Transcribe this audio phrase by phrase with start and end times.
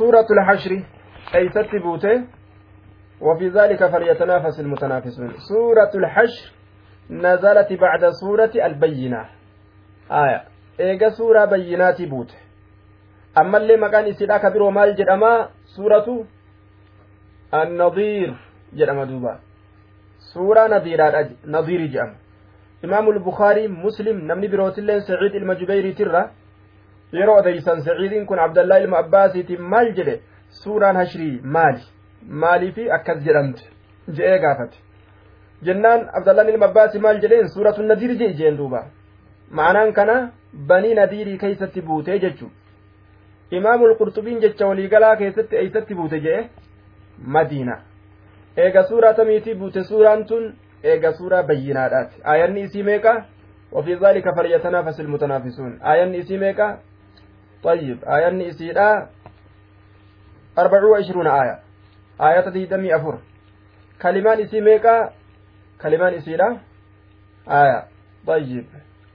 [0.00, 0.72] سورة الحشر
[1.34, 2.24] أيست بوته
[3.20, 5.32] وفي ذلك فليتنافس المتنافسون.
[5.48, 6.52] سورة الحشر
[7.10, 9.24] نزلت بعد سورة البينة
[10.10, 10.44] آية.
[10.80, 12.34] إيجا سورة بينات بوته
[13.40, 16.24] أما اللي مكان إسيدا كبير ومال جدما سورة
[17.54, 18.34] النظير
[18.74, 19.40] جدما دوبا.
[20.34, 22.16] سورة نظيرة نظير جدما
[22.84, 26.30] إمام البخاري مسلم نمني بروتلين سعيد المجبيري ترى.
[27.18, 30.14] Yeroo odeysan saciidiin kun abdallaa ilma abbaasiitiin maal jedhe
[30.62, 31.82] suuraan hashrii maali
[32.44, 33.62] maaliifi akkas jedhamte
[34.18, 34.76] je'ee gaafate
[35.68, 38.84] jennaan abdallaan ilma abbaasi maal jedheen suuratu nadiir je ijeen duuba
[39.60, 40.16] ma'anaan kana
[40.72, 42.50] banii nadiirii keeysatti buutee jechuu
[43.58, 46.48] imaamul qurxubiin jecha waliigalaa keessatti eeysatti buute jedhe
[47.36, 47.76] madiina
[48.64, 50.44] eega suuraa tamiitii buute suuraan tun
[50.92, 53.14] eega suuraa bayyinaadhaati aayanni isii meeqa
[53.72, 56.78] وفي ذلك فليتنافس المتنافسون آية إسي ميكا
[57.62, 59.08] طيب آية إسيدا
[60.58, 61.58] أربع وعشرون آية
[62.20, 63.18] آية تدمي أفر
[64.02, 65.12] كلمان إسي ميكا
[65.82, 66.58] كلمان إسيدا
[67.48, 67.84] آية
[68.26, 68.66] طيب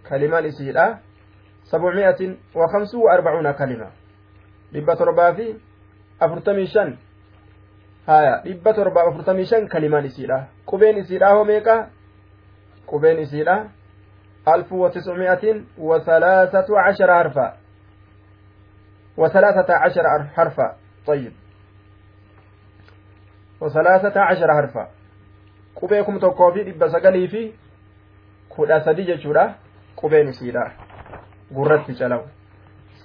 [0.10, 0.98] كلمان إسيدا
[1.64, 3.90] سبعمائة وخمس وأربعون كلمة
[6.68, 6.98] shan
[8.08, 11.90] haya dhibba torbaaf afurtamii shan kalimaan isiidha qubeen isiidha hoo meeqa
[12.86, 13.70] qubeen isiidha
[14.46, 17.58] alfu wa tiscumi'atin wa salaasatu cashara harfa
[19.18, 20.76] وثلاثة عشر حرفا.
[21.08, 21.32] طيب.
[23.62, 24.88] وثلاثة عشر حرفا.
[26.54, 27.54] fi dhibba sagalii fi
[28.50, 29.56] kudha sadi jechuudha
[29.96, 30.72] qubeen isiidha
[31.52, 32.28] gurratti calawu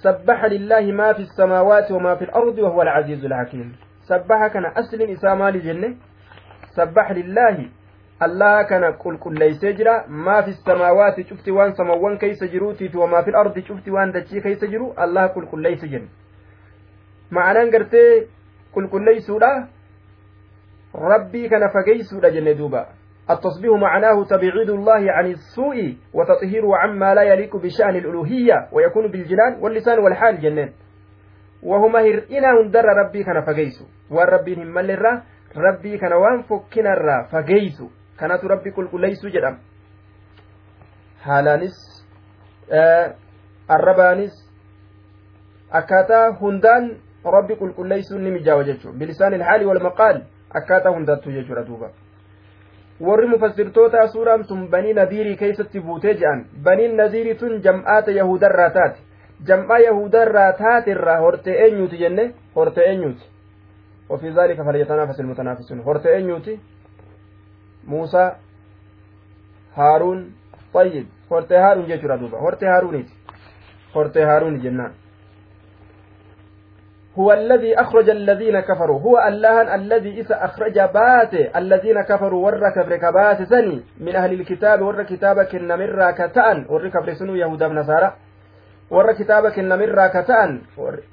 [0.01, 3.75] سبح لله ما في السماوات وما في الأرض وهو العزيز الحكيم.
[4.03, 5.95] سبح كان أسل إسامة لجنة
[6.73, 7.69] سبح لله
[8.23, 13.21] الله كان قل قل ليس جرا ما في السماوات شفت وان سموان كيس جروتي وما
[13.21, 16.07] في الأرض شفت وان دشي كيس جرو الله قل قل ليس جن
[17.31, 18.27] معنى قرتي
[18.73, 19.31] قل قل ليس
[20.95, 22.85] ربي كان فقيس جنة دوبا
[23.29, 29.99] التصبيح معناه تبعيد الله عن السوء وتطهيره عما لا يليق بشأن الألوهية ويكون بالجنان واللسان
[29.99, 30.69] والحال جنان
[31.63, 35.21] وهما هرئنا هندر ربي كان فقيسو والربي هم الرا
[35.57, 37.87] ربي كان وان فكنا فقيسو
[38.75, 39.57] كل كليسو جدام
[41.21, 42.05] حالانس
[42.71, 43.15] آه
[43.71, 44.51] الربانس
[45.79, 46.85] akkaataa hundaan
[47.33, 50.17] rabbi qulqulleeysuun ni mijaawa jechuudha bilisaan ilhaali wal maqaal
[50.59, 51.89] akkaataa hundaattu jechuudha duuba
[53.07, 58.99] warri mufassirtoota suuraan tun banii nadiirii keessatti buutee jedhan baniin nadiirii tun jam'aata yahudarraa taate
[59.51, 63.31] jam'aa yahudarraa taatirraa hortee eenyuuti jenne hortee eenyuuti
[64.11, 66.59] وفي ذلك فليتنافس المتنافسون هرت أنيوتي
[67.87, 68.31] موسى
[69.75, 70.31] هارون
[70.73, 73.13] طيب هرت هارون جيشورا دوبا هرت هارونيتي
[73.95, 74.91] هرت هارون جنان
[77.19, 82.95] هو الذي أخرج الذين كفروا هو الله الذي إذا أخرج بات الذين كفروا ور كفر
[82.97, 88.13] كبات سني من أهل الكتاب ور كتابك النمر كتان ور كفر سنو يهودا نصارى
[88.89, 90.61] ور كتابك النمر كتان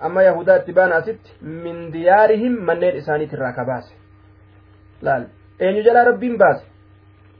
[0.05, 3.95] أما يهودا تبان أست من ديارهم من نير إساني تراكباس
[5.03, 5.27] لا
[5.61, 6.65] eenyu jalaa rabbiin baase?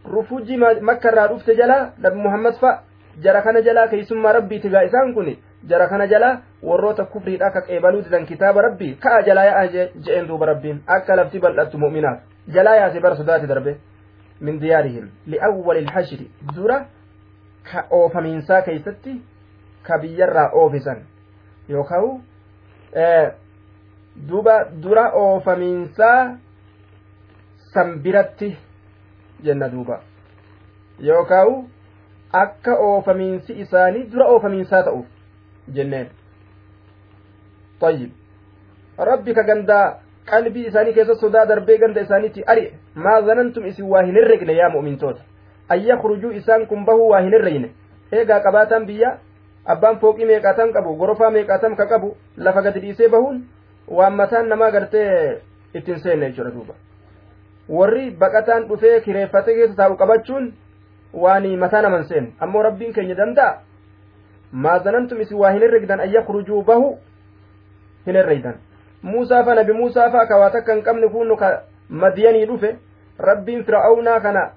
[0.05, 1.93] Rufuji makka irraa dhufte jalaa?
[1.99, 2.83] Nabi muhammad fa
[3.23, 5.37] jara kana jalaa keessummaa rabbiiti gaa isaan kun
[5.69, 8.95] jara kana jalaa warroota kufriidha akka qeebaluu didan kitaaba rabbii?
[8.95, 10.83] Ka'a jalaa ya'a je'een duuba rabbiin.
[10.87, 12.19] Akka lafti bal'attu mu'minaaf
[12.55, 13.77] jalaa yaase bara sodaati darbe.
[14.41, 16.87] Min diyaarihim li'awwali ilhashri dura
[17.73, 19.21] ka oofamiinsaa keeysatti
[19.83, 21.03] ka biyyarraa oofisan.
[21.69, 22.21] Yookaa'u
[24.29, 26.37] duuba dura oofamiinsaa
[27.78, 28.58] san biratti
[29.44, 30.00] jenna duuba
[31.10, 31.54] yookaan
[32.42, 35.06] akka oofamiinsi isaanii dura oofamiinsaa ta'uuf
[35.74, 36.08] jenneen
[37.82, 38.10] طيب
[38.98, 44.04] rabbi ka gandaa qalbii isaanii keessa sodaa darbee ganda isaaniitti ari'e maa zanantum isin waa
[44.04, 45.22] hin herregne yaa mu'mintoota
[45.70, 47.70] an yakrujuu isaan kun bahuu waa hin herreyne
[48.12, 49.10] eegaa qabaataan biyya
[49.76, 53.44] abbaan fooqii meeqaataan qabu gorofaa meeqaatam ka qabu lafa gadi dhiisee bahuun
[53.98, 55.42] waan mataan namaa gartee
[55.74, 56.74] ittiin seenne jechuudha duuba
[57.69, 60.53] Warri baqataan dhufee kireeffate keessa taa'u qabachuun
[61.13, 63.59] waan mataa naman seen ammoo rabbiin keenya danda'a.
[64.53, 66.99] Maa zanantum isin waa hin herregdan an yakrujuu bahu
[68.07, 68.55] hin herreydan.
[69.03, 72.77] Muusaa fa nabi muusaa fa ka waa takka hin qabne kunnu ka madiyanii dhufe.
[73.19, 74.51] Rabbiin fir'aawnaa kana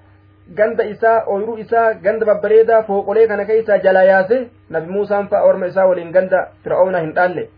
[0.56, 5.66] ganda isaa ooyruu isaa ganda babbareedaa fooqolee kana keessaa jala yaase nabi muusaan fa orma
[5.66, 7.48] isaa waliin ganda fir'aawnaa hin dhaalle.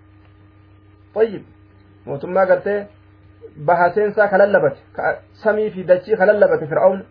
[1.14, 1.42] Tayyib.
[2.06, 2.86] Mootummaa gartee
[3.58, 7.04] bahaseensaa ka lallabate ka samii fi dachii ka lallabate fir'aawna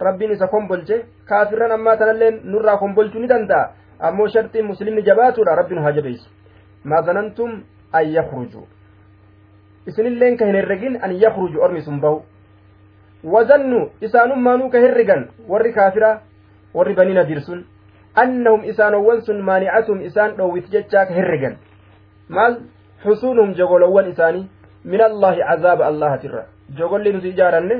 [0.00, 1.04] rabbiin isa kombolche.
[1.28, 3.70] Kaafirran ammaa tanallee nurraa kombolchuu ni danda'a.
[4.00, 6.30] Ammoo shartiin muslimni jabaatuudha rabbi nu haa jabeessu
[6.84, 7.02] maa
[7.92, 8.66] an yakrujuu
[9.86, 12.22] isinilleen ka hin herregin an yakruju ormi sun bahu.
[13.24, 15.28] Wazannu isaanummaanuu ka herregan.
[15.48, 16.22] Warri kaafira
[16.74, 17.64] warri banii nadiir sun.
[18.14, 21.56] Annahum isaanowwan sun maanicatum isaan dhoowwit jechaa ka herregan.
[22.28, 22.60] Maal?
[23.04, 24.48] Xusuunuhum jogolowwan isaanii
[24.84, 26.44] min allaahi cazaaba allahatirra
[26.78, 27.76] jogolli nuti ijaaranne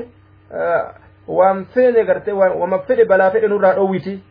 [1.27, 4.23] waan fedhe garte wama fedhe balaa fedhe nurraa dhoowwiti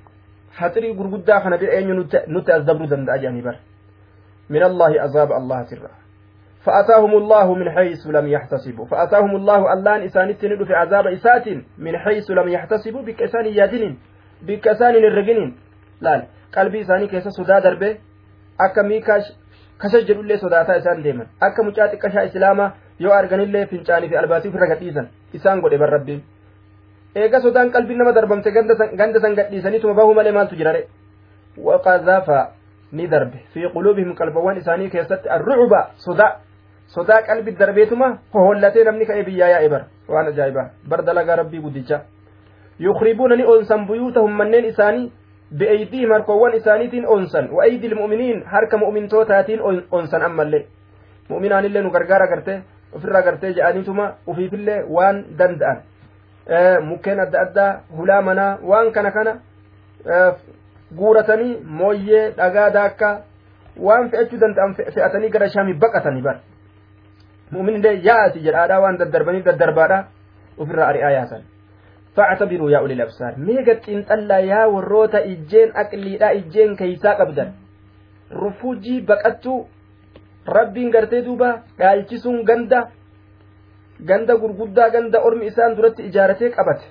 [0.61, 1.95] haxirii gurguddaa kana bira eenyu
[2.27, 3.59] nutti azabruu danda'a jedhanii bara
[4.49, 6.03] min allaahi azaaba allahatirra
[6.63, 11.47] فأتاهم الله من حيث لم يحتسبوا فأتاهم الله اللان إسانت ندف عذاب إسات
[11.79, 13.99] من حيث لم يحتسبوا بك إسان يادين
[14.43, 15.57] بك إسان الرجنين
[16.01, 17.97] لا قلبي إساني كيسا صدا دربه
[18.59, 19.27] akka miikash
[19.83, 22.71] kasha jedhullee sodaataa isaan deeman akka mucaa xiqqashaa islaamaa
[23.05, 25.09] yoo arganillee fincaanii fi albaatii ofirra gadhiisan
[25.41, 26.21] isaan godhe barrabbiin
[27.23, 30.83] eega sodaan qalbii nama darbamte ganda san gadhiisaniituma bahuu malee maaltu jirare
[31.69, 32.39] waqadhafa
[32.93, 36.31] ni darbe fi quluubihim qalbawwan isaanii keessatti arrucuba sodaa
[36.95, 42.01] sodaa qalbii darbeetuma hohollatee namni ka'ee biyyaa yaa'e bar waan ajaa'ibaa bar dalagaa rabbii guddicha
[42.87, 45.11] yukribuuna ni onsan buyuutahum manneen isaanii
[45.59, 49.61] bi'eeydiihim harkoowwan isaaniitiin onsan wa'eeydi ilmu'miniin harka mu'mintootaatiin
[49.91, 50.67] onsan ammallee
[51.29, 52.63] mu'minaanillee nu gargaara gartee
[52.97, 55.79] ofirraa gartee jedhaniituma ufiifillee waan danda'an
[56.89, 59.33] mukkeen adda addaa hulaa manaa waan kana kana
[60.97, 63.15] guuratanii mooyyee dhagaa daakkaa
[63.87, 66.41] waan fe'achuu danda'an fe'atanii gara shaamii baqatanii bara
[67.53, 70.03] mu'minillee yaa'ati jedhaadhaa waan daddarbanii daddarbaadhaa
[70.59, 71.43] ofirraa ari'aa yaasan
[72.17, 77.53] factabiruu yaa ulil absaar mee gaxxinxallaa yaa warroota ijjeen aqliidhaa ijjeen keeysaa qabdan.
[78.31, 79.69] Rufujii baqattuu
[80.47, 81.49] rabbiin gartee duuba
[81.79, 82.89] dhaalchisuun ganda
[84.09, 86.87] ganda gurguddaa ganda ormi isaan duratti ijaaratee qabate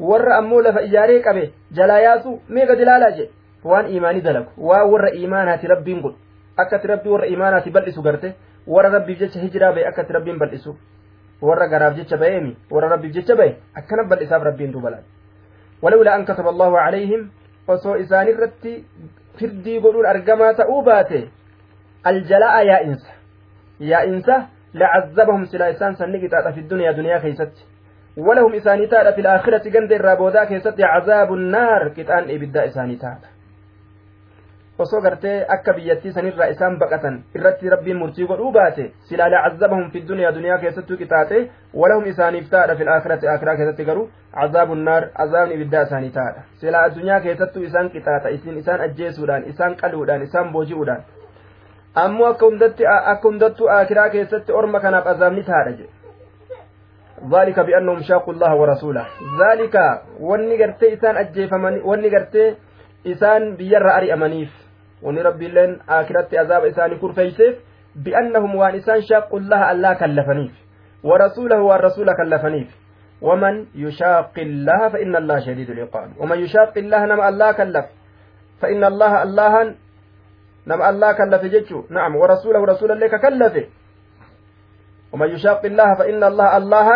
[0.00, 3.32] warra ammoo lafa ijaaree qabe jalaa yaasu mee gad ilaalaa jedhe
[3.64, 4.50] waan iimaanii dalagu.
[4.68, 6.18] Waa warra iimaanaati rabbiin godhu
[6.56, 8.34] akkati rabbii warra iimaanaati bal'isu garte.
[8.66, 10.76] Warra rabbiif jecha hijiraa ba'e akkati rabbiin bal'isu.
[11.42, 15.04] Warra garaaf jecha ba'eemi warra rabbiif jecha ba'e akkana bal'isaaf rabbiin duubalaan
[15.82, 17.30] walawlaa an kataba allahu calayhim
[17.68, 18.84] osoo isaanirratti
[19.38, 21.20] firdii godhuun argamaa ta'uu baate
[22.06, 23.12] الجلاء يا إنسى
[23.80, 24.36] يا إنسى
[24.74, 27.52] لعذبهم سلا إسان سنقطع في الدنيا دنيا كيست
[28.16, 33.28] ولهم إساني تالا في الآخرة قند الرابودا كيست عذاب النار كتان إبدا إساني تالا
[34.84, 40.02] osoo gartee akka biyyattii sanirraa isaan baqatan irratti rabbiin murtii godhuu baate silaa lacazabahum fi
[40.10, 41.40] duniyaa duniyaa keessattuu qixaaxe
[41.82, 44.06] walahum isaaniif taadha fil aakhirati aakiraa keessatti garuu
[44.38, 49.76] cazaabu naar azaabni ibiddaa isaanii taadha silaa addunyaa keessattuu isaan qixaaxa isin isaan ajjeesuudhaan isaan
[49.82, 51.02] qaluudhaan isaan booji'uudhaan
[52.06, 55.94] ammoo akka hundatti akka hundattuu aakiraa keessatti orma kanaaf azaabni taadha jedhe
[57.34, 59.04] ذلك بأنهم شاقوا الله ورسوله
[59.42, 59.74] ذلك
[60.20, 62.56] wanni gartee isaan ajjeefamanii wanni gartee
[63.04, 64.50] isaan biyyarra ari'amaniif
[65.02, 67.54] wanni rabbiilleen aakiratti azaaba isaanii kurfeeyseef
[68.04, 70.68] bi'annahum waan isaan shaaqu llaha allaa kallafaniif
[71.04, 72.68] ورسوله والرسول كلفنيف
[73.22, 77.86] ومن يشاق الله فإن الله شديد العقاب ومن يشاق الله نما الله كلف
[78.60, 79.54] فإن الله الله
[80.66, 83.54] نما الله كلف جتشو نعم ورسوله رسول الله كلف
[85.12, 86.88] ومن يشاق الله فإن الله الله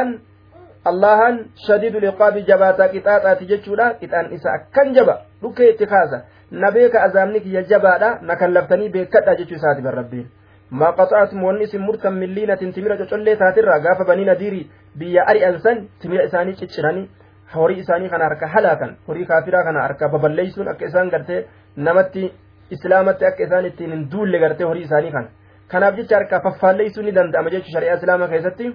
[0.86, 1.20] الله
[1.68, 6.18] شديد العقاب جباتا كتاتا تجتشو لا كتان إسا كان جبا لكي اتخاذا
[6.52, 10.26] نبيك أزامنك يا جبادا نكلفتني بكتا جتشو ساتي بالربين
[10.70, 14.62] ما قطعتم ونس مرتم من لينة تميرة جولي تاترا غاف بني نديري
[14.98, 17.08] بيا أري أنسان تميرة إساني تشراني
[17.54, 21.40] horii isaanii kana harka halaakan horii kaafiraa kana harka baballeeysuun akka isaan gartee
[21.76, 22.32] namatti
[22.76, 25.28] islaamatti akka isaan ittiin hin duulle gartee horii isaanii kana
[25.74, 28.70] kanaaf jecha harkaa faffaalleeysuu ni danda'ama jechuun shari'aa islaamaa keessatti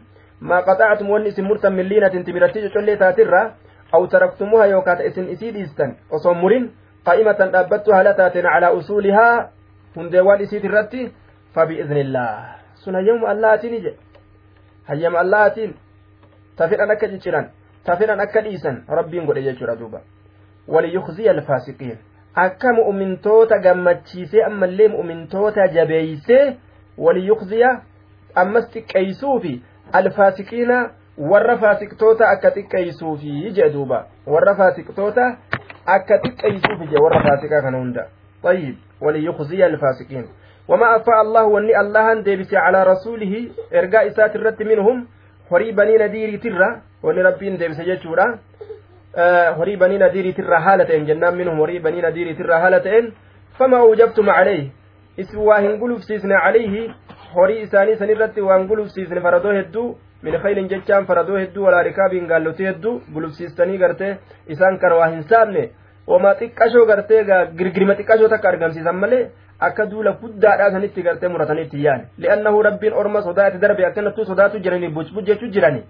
[0.52, 3.46] maa qaxaatum wanni isin murtan milliinatin timiratti cocollee taatirraa
[4.00, 4.68] aw taraktumuha
[5.10, 6.70] isin isii dhiistan osoo murin
[7.08, 9.50] qaa'imatan dhaabbattu haala taateen calaa usuulihaa
[9.96, 11.12] hundeewwan isiit irratti
[11.56, 12.32] fabi'iznillah
[12.84, 13.98] sun hayyama allahaatiin jedhe
[14.90, 15.74] hayyama allahaatiin
[16.62, 17.50] tafedhan akka cicciran
[17.90, 20.02] tafedhan akka dhiisan rabbiin godhe jechuudha duuba
[20.76, 21.98] waliyukhziya alfaasiqiin
[22.46, 26.46] akka mu'mintoota gammachiisee ammallee mu'mintoota jabeeysee
[27.06, 27.70] waliyukhziya
[28.44, 29.54] ammas xiqqeeysuufi
[30.02, 30.78] alfaasiqiina
[31.32, 35.30] warra faasiqtoota akka xiqqeeysuufi jee duuba warra faasiqtoota
[35.96, 38.06] akka xiqqeeysuufi jee warra faasiqaa kana hunda
[38.44, 40.26] طيب وليخزي الفاسقين
[40.68, 43.34] وما أفاء الله وني الله ديبس على رسوله
[43.74, 45.08] إرجاء إسات الرت منهم
[45.50, 48.26] horii banii nadiirii tirra wani rabbiin deebise jechuudha
[49.58, 53.14] horii banii nadiirii tirra haala ta'en jennaan minhum horii banii nadiirii tirra haala ta'en
[53.58, 54.72] fama awjabtum calayhi
[55.18, 56.84] isin waa hin gulufsiisne calayhi
[57.36, 59.88] horii isaanii san irratti waan gulufsiisne faradoo hedduu
[60.24, 64.14] min khaylin jechaan faradoo hedduu walaa rikaabiin gaallotii hedduu gulufsiistanii gartee
[64.56, 65.70] isaan kana waa hin saamne
[66.08, 67.22] wama xiqqashoo gartee
[67.60, 69.22] girgirima xiqqashoo takka argamsiisan malee
[69.68, 74.90] akka duula guddaadhaa sanitti gartee muratanitti yaane li'annahu rabbiin orma sodaate darbe akkanattuu sodaatu jiranii
[74.98, 75.84] bucbucjechuu jirani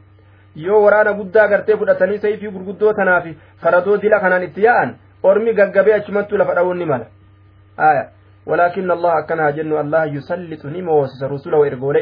[0.65, 5.53] yoo waraana guddaa gartee fudhatanii sayfii gurguddoo tanaa fi faradoo dila kanaan itti yaa'an ormi
[5.53, 7.05] gaggabee achumattuu lafa dha'uun ni mala
[7.77, 8.05] aya
[8.47, 11.95] ولكن الله أكنها جن الله يسلط نموسس رسوله وإرجول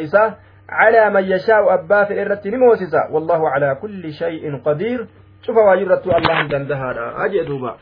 [0.69, 5.07] على من يشاء أبا في الإرة نموسس والله على كل شيء قدير.
[5.41, 7.77] شوف واجرة الله دندها أجي دوبا.